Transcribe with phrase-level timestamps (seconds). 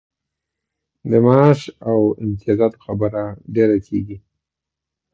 [1.09, 3.23] د معاش او امتیازاتو خبره
[3.55, 4.17] ډېره کیږي.